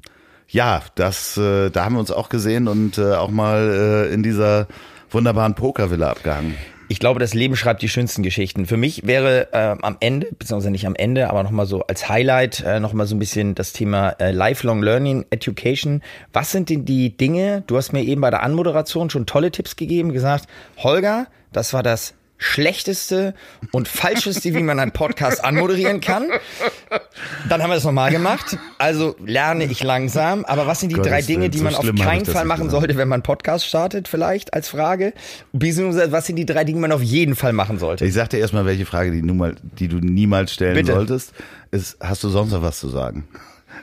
[0.47, 4.23] ja, das, äh, da haben wir uns auch gesehen und äh, auch mal äh, in
[4.23, 4.67] dieser
[5.09, 6.55] wunderbaren Pokervilla abgehangen.
[6.87, 8.67] Ich glaube, das Leben schreibt die schönsten Geschichten.
[8.67, 12.61] Für mich wäre äh, am Ende, beziehungsweise nicht am Ende, aber nochmal so als Highlight
[12.61, 16.03] äh, nochmal so ein bisschen das Thema äh, Lifelong Learning, Education.
[16.31, 19.75] Was sind denn die Dinge, du hast mir eben bei der Anmoderation schon tolle Tipps
[19.75, 20.45] gegeben, gesagt,
[20.77, 23.33] Holger, das war das schlechteste
[23.71, 26.29] und falscheste, wie man einen Podcast anmoderieren kann.
[27.49, 28.57] Dann haben wir das nochmal gemacht.
[28.77, 30.45] Also lerne ich langsam.
[30.45, 32.97] Aber was sind die Gottes drei Dinge, die so man auf keinen Fall machen sollte,
[32.97, 35.13] wenn man einen Podcast startet, vielleicht als Frage?
[35.53, 38.05] Beziehungsweise, was sind die drei Dinge, die man auf jeden Fall machen sollte?
[38.05, 40.93] Ich sag dir erstmal, welche Frage, die, nun mal, die du niemals stellen Bitte.
[40.93, 41.33] solltest,
[41.71, 43.27] ist, hast du sonst noch was zu sagen?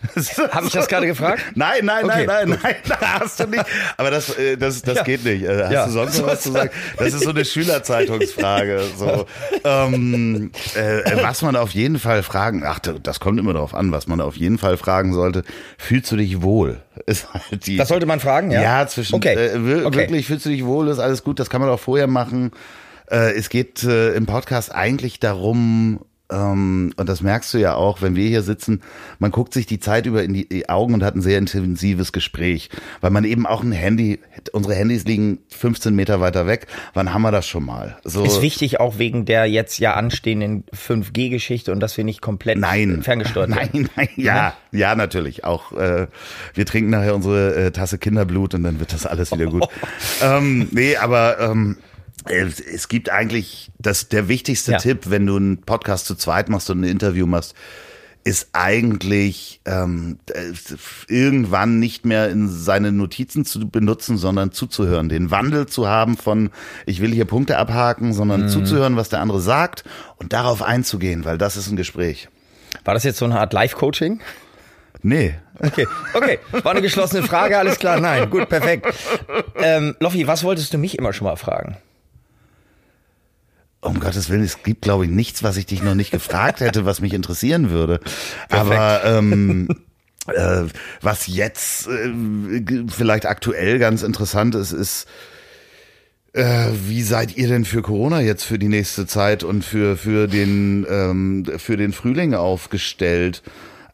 [0.52, 1.40] Habe ich das gerade gefragt?
[1.54, 3.64] Nein, nein, Okay, nein, nein, nein, hast du nicht.
[3.96, 5.02] Aber das, äh, das, das Ja.
[5.04, 5.42] geht nicht.
[5.44, 5.86] Äh, Hast Ja.
[5.86, 6.70] du sonst noch was zu sagen?
[6.98, 8.88] Das ist so eine Schülerzeitungsfrage.
[8.96, 9.26] So,
[9.64, 14.06] ähm, äh, was man auf jeden Fall fragen, ach, das kommt immer darauf an, was
[14.06, 15.42] man auf jeden Fall fragen sollte.
[15.78, 16.82] Fühlst du dich wohl?
[17.06, 18.62] Ist halt die, Das sollte man fragen, ja?
[18.62, 19.34] ja, zwischen Okay.
[19.34, 19.96] äh, Okay.
[19.98, 22.50] wirklich fühlst du dich wohl, ist alles gut, das kann man auch vorher machen.
[23.10, 26.00] Äh, es geht äh, im Podcast eigentlich darum,
[26.32, 28.80] ähm, und das merkst du ja auch, wenn wir hier sitzen,
[29.18, 32.70] man guckt sich die Zeit über in die, Augen und hat ein sehr intensives Gespräch,
[33.00, 34.20] weil man eben auch ein Handy,
[34.52, 36.66] unsere Handys liegen 15 Meter weiter weg.
[36.94, 37.98] Wann haben wir das schon mal?
[38.04, 42.58] So, Ist wichtig auch wegen der jetzt ja anstehenden 5G-Geschichte und dass wir nicht komplett
[42.58, 43.02] Nein.
[43.02, 43.70] ferngesteuert werden.
[43.72, 45.44] Nein, nein, ja, ja, natürlich.
[45.44, 46.06] Auch äh,
[46.54, 49.66] wir trinken nachher unsere äh, Tasse Kinderblut und dann wird das alles wieder gut.
[50.22, 51.76] ähm, nee, aber ähm,
[52.26, 54.78] es, es gibt eigentlich das der wichtigste Ja.
[54.78, 57.54] Tipp, wenn du einen Podcast zu zweit machst und ein Interview machst,
[58.24, 60.52] ist eigentlich ähm, äh,
[61.08, 66.50] irgendwann nicht mehr in seine Notizen zu benutzen, sondern zuzuhören, den Wandel zu haben von
[66.86, 68.12] ich will hier Punkte abhaken, Mhm.
[68.12, 69.82] sondern zuzuhören, was der andere sagt
[70.18, 72.28] und darauf einzugehen, weil das ist ein Gespräch.
[72.84, 74.20] War das jetzt so eine Art Live-Coaching?
[75.02, 75.34] Nee.
[75.58, 76.38] Okay, okay.
[76.52, 77.98] War eine geschlossene Frage, alles klar.
[77.98, 78.86] Nein, gut, perfekt.
[79.56, 81.76] Ähm, Loffi, was wolltest du mich immer schon mal fragen?
[83.82, 86.86] Um Gottes Willen, es gibt, glaube ich, nichts, was ich dich noch nicht gefragt hätte,
[86.86, 88.00] was mich interessieren würde.
[88.48, 89.68] Aber ähm,
[90.28, 90.66] Äh,
[91.00, 92.12] was jetzt äh,
[92.88, 95.08] vielleicht aktuell ganz interessant ist, ist,
[96.32, 100.28] äh, wie seid ihr denn für Corona jetzt für die nächste Zeit und für, für,
[100.28, 103.42] den, ähm, für den Frühling aufgestellt?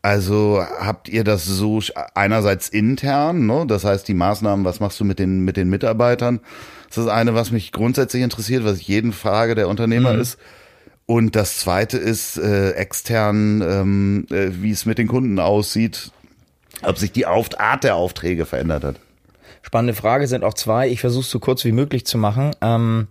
[0.02, 1.80] Also habt ihr das so
[2.14, 3.64] einerseits intern, ne?
[3.66, 6.40] das heißt die Maßnahmen, was machst du mit den, mit den Mitarbeitern?
[6.88, 10.20] Das ist eine, was mich grundsätzlich interessiert, was ich jeden frage, der Unternehmer mhm.
[10.20, 10.38] ist.
[11.06, 16.10] Und das zweite ist äh, extern, ähm, äh, wie es mit den Kunden aussieht,
[16.82, 18.96] ob sich die Art der Aufträge verändert hat.
[19.62, 20.88] Spannende Frage sind auch zwei.
[20.88, 22.52] Ich versuche es so kurz wie möglich zu machen.
[22.60, 23.08] Ähm,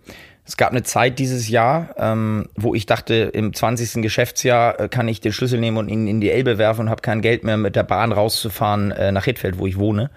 [0.48, 4.00] es gab eine Zeit dieses Jahr, ähm, wo ich dachte, im 20.
[4.02, 7.02] Geschäftsjahr äh, kann ich den Schlüssel nehmen und ihn in die Elbe werfen und habe
[7.02, 10.10] kein Geld mehr mit der Bahn rauszufahren äh, nach Hittfeld, wo ich wohne.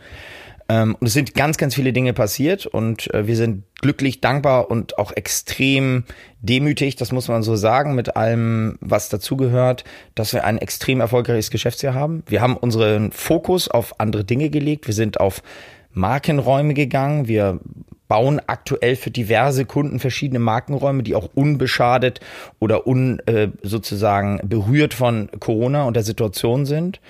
[0.71, 4.71] Ähm, und es sind ganz, ganz viele Dinge passiert und äh, wir sind glücklich, dankbar
[4.71, 6.05] und auch extrem
[6.39, 9.83] demütig, das muss man so sagen, mit allem, was dazugehört,
[10.15, 12.23] dass wir ein extrem erfolgreiches Geschäftsjahr haben.
[12.25, 14.87] Wir haben unseren Fokus auf andere Dinge gelegt.
[14.87, 15.43] Wir sind auf
[15.91, 17.27] Markenräume gegangen.
[17.27, 17.59] Wir
[18.07, 22.21] bauen aktuell für diverse Kunden verschiedene Markenräume, die auch unbeschadet
[22.59, 27.01] oder un, äh, sozusagen berührt von Corona und der Situation sind.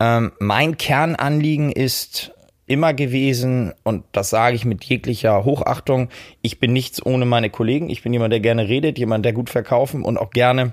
[0.00, 2.32] Ähm, mein Kernanliegen ist
[2.72, 6.08] immer gewesen, und das sage ich mit jeglicher Hochachtung,
[6.40, 7.90] ich bin nichts ohne meine Kollegen.
[7.90, 10.72] Ich bin jemand, der gerne redet, jemand, der gut verkaufen und auch gerne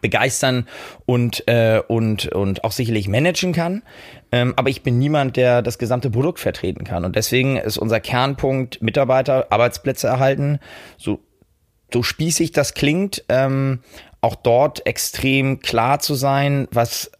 [0.00, 0.66] begeistern
[1.04, 3.82] und, äh, und, und auch sicherlich managen kann.
[4.32, 7.04] Ähm, aber ich bin niemand, der das gesamte Produkt vertreten kann.
[7.04, 10.60] Und deswegen ist unser Kernpunkt Mitarbeiter, Arbeitsplätze erhalten.
[10.96, 11.20] So,
[11.92, 13.80] so spießig das klingt, ähm,
[14.22, 17.10] auch dort extrem klar zu sein, was,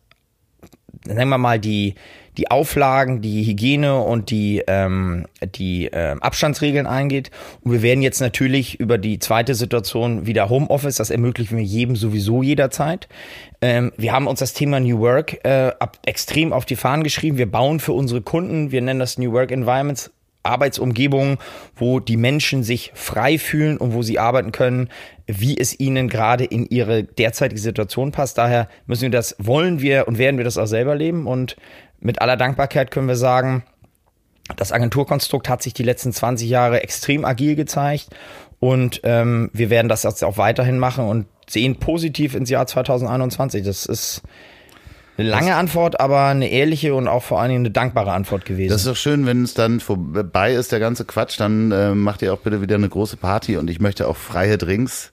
[1.04, 1.96] sagen wir mal, die,
[2.38, 7.30] die Auflagen, die Hygiene und die, ähm, die äh, Abstandsregeln eingeht.
[7.62, 11.94] Und wir werden jetzt natürlich über die zweite Situation wieder Homeoffice, das ermöglichen wir jedem
[11.96, 13.08] sowieso jederzeit.
[13.60, 17.36] Ähm, wir haben uns das Thema New Work äh, ab, extrem auf die Fahnen geschrieben.
[17.36, 20.10] Wir bauen für unsere Kunden, wir nennen das New Work Environments,
[20.42, 21.38] Arbeitsumgebungen,
[21.76, 24.88] wo die Menschen sich frei fühlen und wo sie arbeiten können,
[25.26, 28.38] wie es ihnen gerade in ihre derzeitige Situation passt.
[28.38, 31.26] Daher müssen wir das, wollen wir und werden wir das auch selber leben.
[31.26, 31.56] Und
[32.02, 33.62] mit aller Dankbarkeit können wir sagen,
[34.56, 38.08] das Agenturkonstrukt hat sich die letzten 20 Jahre extrem agil gezeigt
[38.58, 43.64] und ähm, wir werden das jetzt auch weiterhin machen und sehen positiv ins Jahr 2021.
[43.64, 44.22] Das ist
[45.16, 48.70] eine lange Antwort, aber eine ehrliche und auch vor allen Dingen eine dankbare Antwort gewesen.
[48.70, 52.22] Das ist doch schön, wenn es dann vorbei ist, der ganze Quatsch, dann äh, macht
[52.22, 55.12] ihr auch bitte wieder eine große Party und ich möchte auch freie Drinks.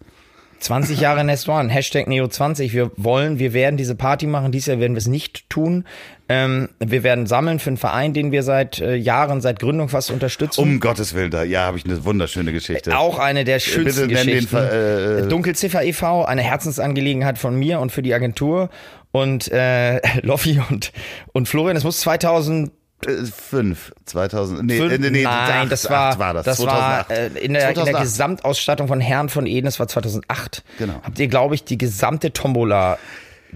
[0.59, 2.73] 20 Jahre Nest One, Hashtag Neo20.
[2.73, 4.51] Wir wollen, wir werden diese Party machen.
[4.51, 5.85] Dieses Jahr werden wir es nicht tun.
[6.27, 10.11] Ähm, wir werden sammeln für einen Verein, den wir seit äh, Jahren, seit Gründung fast
[10.11, 10.61] unterstützen.
[10.61, 12.97] Um Gottes Willen, da ja, habe ich eine wunderschöne Geschichte.
[12.97, 14.55] Auch eine der schönsten Bitte Geschichten.
[14.55, 18.69] Den, äh, Dunkelziffer e.V., eine Herzensangelegenheit von mir und für die Agentur.
[19.11, 20.91] Und äh, Loffi und,
[21.33, 22.71] und Florian, es muss 2000
[23.05, 27.09] Fünf, 2000, nee, Fünf, nee, nee, nein, acht, das war, war das, das 2008.
[27.09, 27.77] war äh, in, der, 2008.
[27.77, 30.63] in der Gesamtausstattung von Herrn von Eden, das war 2008.
[30.77, 30.95] Genau.
[31.01, 32.97] Habt ihr, glaube ich, die gesamte Tombola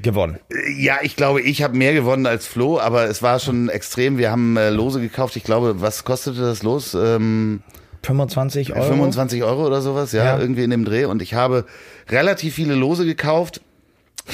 [0.01, 0.39] gewonnen?
[0.77, 4.17] Ja, ich glaube, ich habe mehr gewonnen als Flo, aber es war schon extrem.
[4.17, 5.35] Wir haben äh, Lose gekauft.
[5.35, 6.93] Ich glaube, was kostete das Los?
[6.93, 7.61] Ähm,
[8.03, 8.87] 25 Euro.
[8.87, 11.05] 25 Euro oder sowas, ja, ja, irgendwie in dem Dreh.
[11.05, 11.65] Und ich habe
[12.09, 13.61] relativ viele Lose gekauft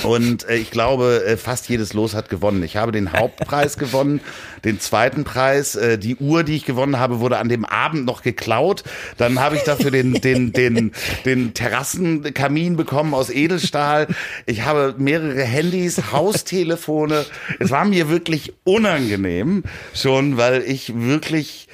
[0.04, 2.64] und äh, ich glaube, äh, fast jedes Los hat gewonnen.
[2.64, 4.22] Ich habe den Hauptpreis gewonnen,
[4.64, 5.76] den zweiten Preis.
[5.76, 8.84] Äh, die Uhr, die ich gewonnen habe, wurde an dem Abend noch geklaut.
[9.18, 10.92] Dann habe ich dafür den, den, den,
[11.26, 14.08] den Terrassenkamin bekommen aus Edelstahl.
[14.46, 17.26] Ich habe mehrere Handys, Haustelefone.
[17.60, 21.68] Es war mir wirklich unangenehm schon, weil ich wirklich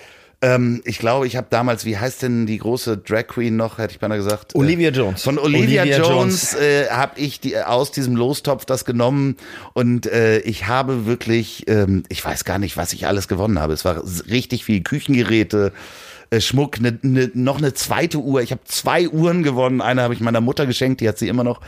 [0.46, 3.94] ähm, ich glaube, ich habe damals, wie heißt denn die große Drag Queen noch, hätte
[3.94, 4.54] ich beinahe gesagt?
[4.54, 5.24] Äh, Olivia Jones.
[5.24, 6.56] Von Olivia, Olivia Jones, Jones.
[6.56, 9.38] Äh, habe ich die, aus diesem Lostopf das genommen
[9.74, 13.74] und äh, ich habe wirklich, ähm, ich weiß gar nicht, was ich alles gewonnen habe.
[13.74, 15.74] Es war richtig viel Küchengeräte.
[16.30, 18.42] Äh, Schmuck, ne, ne, noch eine zweite Uhr.
[18.42, 19.82] Ich habe zwei Uhren gewonnen.
[19.82, 21.62] Eine habe ich meiner Mutter geschenkt, die hat sie immer noch.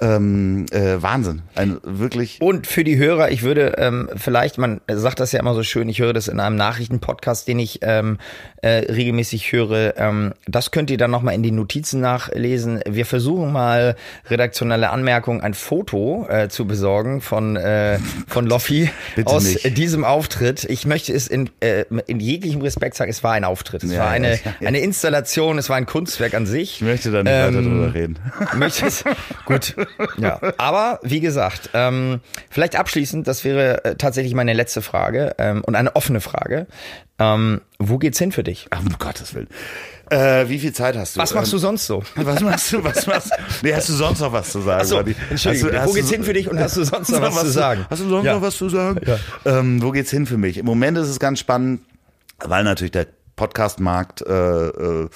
[0.00, 1.42] Ähm, äh, Wahnsinn.
[1.54, 2.40] Ein, wirklich.
[2.40, 5.88] Und für die Hörer, ich würde ähm, vielleicht, man sagt das ja immer so schön,
[5.88, 8.18] ich höre das in einem Nachrichtenpodcast, den ich ähm,
[8.62, 9.96] äh, regelmäßig höre.
[9.96, 12.80] Ähm, das könnt ihr dann nochmal in die Notizen nachlesen.
[12.88, 13.94] Wir versuchen mal
[14.28, 18.90] redaktionelle Anmerkungen, ein Foto äh, zu besorgen von, äh, von Loffi
[19.24, 19.78] aus nicht.
[19.78, 20.64] diesem Auftritt.
[20.64, 23.84] Ich möchte es in, äh, in jeglichem Respekt sagen, es war ein Auftritt.
[23.84, 24.68] Es ja war ja, eine, ja, ja.
[24.68, 26.76] eine Installation, es war ein Kunstwerk an sich.
[26.76, 28.18] Ich möchte da nicht Ähm, weiter drüber reden.
[28.56, 29.04] Möchtest?
[29.46, 29.74] Gut.
[30.18, 30.40] Ja.
[30.58, 35.74] Aber wie gesagt, ähm, vielleicht abschließend, das wäre äh, tatsächlich meine letzte Frage ähm, und
[35.76, 36.66] eine offene Frage.
[37.18, 38.66] Ähm, wo geht's hin für dich?
[38.70, 39.48] Ach, um Gottes Willen.
[40.10, 41.20] Äh, wie viel Zeit hast du?
[41.20, 42.02] Was machst du sonst so?
[42.16, 42.84] Was machst du?
[42.84, 43.30] Was machst
[43.62, 44.88] Nee, hast du sonst noch was zu sagen?
[44.90, 45.14] Buddy?
[45.30, 47.48] Entschuldigung, Hast du- wo geht's hin für dich und hast du sonst noch was, zu
[47.50, 47.86] sagen?
[47.88, 48.34] Hast du sonst Ja.
[48.34, 49.00] noch was zu sagen?
[49.46, 50.58] Ähm, wo geht's hin für mich?
[50.58, 51.80] Im Moment ist es ganz spannend,
[52.40, 53.06] weil natürlich der
[53.46, 55.08] Podcast-Markt äh, äh,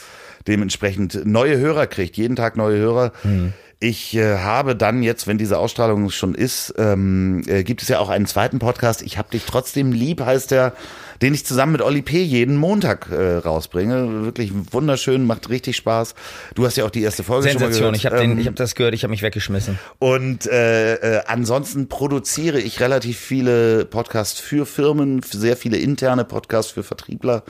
[0.48, 3.12] dementsprechend neue Hörer kriegt, jeden Tag neue Hörer.
[3.22, 3.52] Hm.
[3.78, 7.98] Ich äh, habe dann jetzt, wenn diese Ausstrahlung schon ist, ähm, äh, gibt es ja
[7.98, 9.02] auch einen zweiten Podcast.
[9.02, 10.72] Ich hab dich trotzdem lieb, heißt der,
[11.20, 12.22] den ich zusammen mit Olli P.
[12.22, 14.24] jeden Montag äh, rausbringe.
[14.24, 16.14] Wirklich wunderschön, macht richtig Spaß.
[16.54, 17.92] Du hast ja auch die erste Folge schon mal Sensation.
[17.92, 17.96] gehört.
[17.96, 19.78] Ich habe Ähm, ich hab das gehört, ich habe mich weggeschmissen.
[19.98, 26.72] und äh, äh, ansonsten produziere ich relativ viele Podcasts für Firmen, sehr viele interne Podcasts
[26.72, 27.42] für Vertriebler.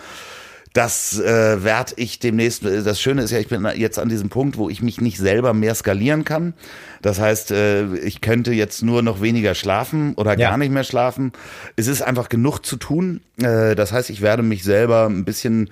[0.76, 2.62] Das äh, werde ich demnächst.
[2.62, 5.54] Das Schöne ist ja, ich bin jetzt an diesem Punkt, wo ich mich nicht selber
[5.54, 6.52] mehr skalieren kann.
[7.00, 10.50] Das heißt, äh, ich könnte jetzt nur noch weniger schlafen oder Ja.
[10.50, 11.32] gar nicht mehr schlafen.
[11.76, 13.22] Es ist einfach genug zu tun.
[13.40, 15.70] Äh, das heißt, ich werde mich selber ein bisschen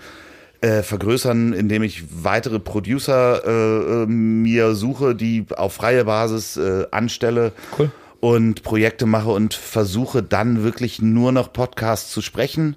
[0.62, 6.86] äh, vergrößern, indem ich weitere Producer äh, äh, mir suche, die auf freie Basis äh,
[6.92, 7.90] anstelle Cool.
[8.20, 12.76] und Projekte mache und versuche dann wirklich nur noch Podcasts zu sprechen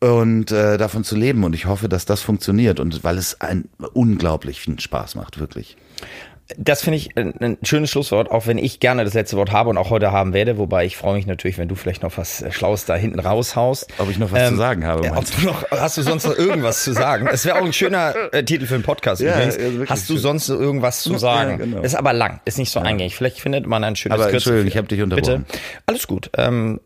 [0.00, 1.44] und äh, davon zu leben.
[1.44, 5.76] Und ich hoffe, dass das funktioniert und weil es einen unglaublichen Spaß macht, wirklich.
[6.58, 9.78] Das finde ich ein, schönes Schlusswort, auch wenn ich gerne das letzte Wort habe und
[9.78, 10.58] auch heute haben werde.
[10.58, 13.86] Wobei ich freue mich natürlich, wenn du vielleicht noch was äh, Schlaues da hinten raushaust.
[13.98, 16.36] Ob ich noch was zu sagen habe, äh, Ob du noch, hast du sonst noch
[16.36, 17.28] irgendwas zu sagen?
[17.30, 19.58] Es wäre auch ein schöner äh, Titel für einen Podcast Ja, übrigens.
[19.58, 20.22] ja, hast du schön.
[20.22, 21.58] sonst noch irgendwas zu Ja, sagen?
[21.58, 21.82] genau.
[21.82, 23.14] Ist aber lang, ist nicht so eingängig.
[23.14, 25.44] Vielleicht findet man ein schönes Aber Entschuldigung, ich habe dich unterbrochen.
[25.44, 25.60] Bitte.
[25.86, 26.30] Alles gut.
[26.36, 26.80] Ähm,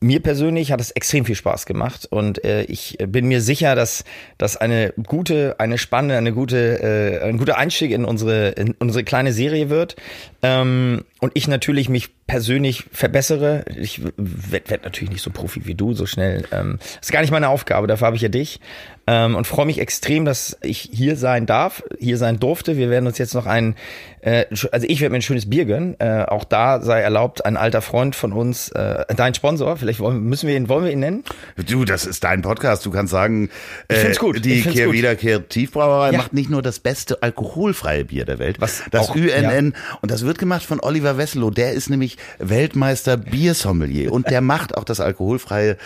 [0.00, 4.04] mir persönlich hat es extrem viel Spaß gemacht und äh, ich bin mir sicher, dass
[4.38, 9.04] das eine gute, eine spannende, eine gute, äh, ein guter Einstieg in unsere in unsere
[9.04, 9.96] kleine Serie wird.
[10.42, 13.64] Ähm, und ich natürlich mich persönlich verbessere.
[13.76, 16.44] Ich werde werd natürlich nicht so Profi wie du so schnell.
[16.52, 17.86] Ähm, ist gar nicht meine Aufgabe.
[17.86, 18.60] Dafür habe ich ja dich
[19.06, 22.76] ähm, und freue mich extrem, dass ich hier sein darf, hier sein durfte.
[22.76, 23.74] Wir werden uns jetzt noch ein,
[24.20, 25.96] äh, also ich werde mir ein schönes Bier gönnen.
[25.98, 29.76] Äh, auch da sei erlaubt, ein alter Freund von uns, äh, dein Sponsor.
[29.76, 31.24] Vielleicht wollen, müssen wir ihn, wollen wir ihn nennen?
[31.68, 32.86] Du, das ist dein Podcast.
[32.86, 33.50] Du kannst sagen,
[33.88, 34.44] äh, find's gut.
[34.44, 34.84] die Ich find's gut.
[34.84, 36.18] Kehrwieder Kreativbrauerei Ja.
[36.18, 39.74] macht nicht nur das beste alkoholfreie Bier der Welt, Was das auch- UNN.
[40.00, 41.50] Und das wird gemacht von Oliver Wesselow.
[41.50, 44.12] Der ist nämlich Weltmeister Biersommelier.
[44.12, 45.76] Und der macht auch das alkoholfreie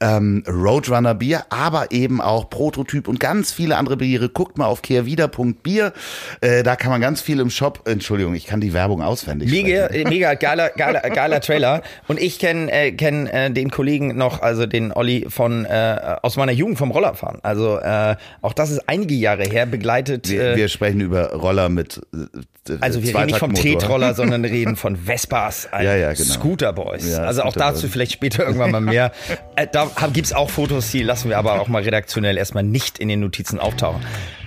[0.00, 4.28] ähm, Roadrunner Bier, aber eben auch Prototyp und ganz viele andere Biere.
[4.28, 5.92] Guckt mal auf kehrwieder.bier.
[6.40, 9.86] Äh, da kann man ganz viel im Shop, Entschuldigung, ich kann die Werbung auswendig Mega,
[9.86, 10.06] sprechen.
[10.06, 11.82] äh, mega geiler, geiler, geiler Trailer.
[12.08, 16.36] Und ich kenne äh, kenn, äh, den Kollegen noch, also den Olli von äh, aus
[16.36, 17.40] meiner Jugend vom Rollerfahren.
[17.42, 20.28] Also äh, auch das ist einige Jahre her begleitet.
[20.30, 23.54] Wir, äh, wir sprechen über Roller mit äh, Also wir reden nicht vom.
[23.54, 26.32] Tretroller, sondern reden von Vespas, ein Ja, ja, genau.
[26.32, 27.08] Scooter Boys.
[27.10, 27.92] Ja, also auch Scooter dazu Boys.
[27.92, 29.12] vielleicht später irgendwann mal mehr.
[29.56, 32.98] äh, da hab- gibt's auch Fotos, die lassen wir aber auch mal redaktionell erstmal nicht
[32.98, 34.02] in den Notizen auftauchen.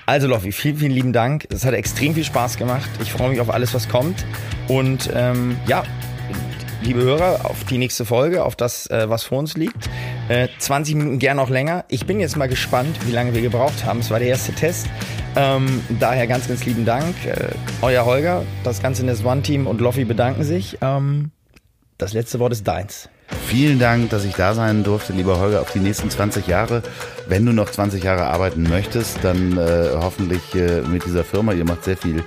[0.06, 1.48] Also Loffi, vielen, vielen lieben Dank.
[1.52, 2.90] Es hat extrem viel Spaß gemacht.
[3.02, 4.26] Ich freue mich auf alles, was kommt.
[4.70, 5.84] Und ähm, ja,
[6.88, 9.89] liebe Hörer, auf die nächste Folge, auf das, äh, was vor uns liegt.
[10.30, 11.84] Äh, 20 Minuten gern noch länger.
[11.89, 14.00] Ich bin jetzt mal gespannt, wie lange wir gebraucht haben.
[14.00, 14.88] Es war der erste Test.
[15.36, 17.13] Ähm, daher ganz, ganz lieben Dank.
[17.26, 17.50] Äh,
[17.82, 20.78] euer Holger, das ganze Nest One Team und Loffi bedanken sich.
[20.80, 21.32] Ähm,
[21.97, 23.10] das letzte Wort ist deins.
[23.47, 26.84] Vielen Dank, dass ich da sein durfte, lieber Holger, auf die nächsten 20 Jahre.
[27.28, 31.52] Wenn du noch 20 Jahre arbeiten möchtest, dann äh, hoffentlich äh, mit dieser Firma.
[31.52, 32.23] Ihr macht sehr viel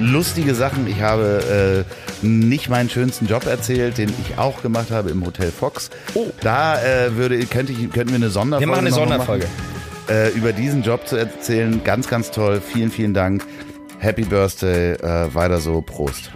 [0.00, 0.88] lustige Sachen.
[0.88, 5.50] Ich habe äh, nicht meinen schönsten Job erzählt, den ich auch gemacht habe im Hotel
[5.50, 5.90] Fox.
[6.14, 6.26] Oh.
[6.40, 9.44] Da äh, würde, könnte ich, könnten wir eine Sonderfolge Wir machen eine Sonderfolge.
[9.44, 11.82] Machen, äh, über diesen Job zu erzählen.
[11.84, 12.60] Ganz, ganz toll.
[12.60, 13.44] Vielen, vielen Dank.
[13.98, 14.94] Happy Birthday.
[14.94, 15.80] Äh, weiter so.
[15.80, 16.30] Prost.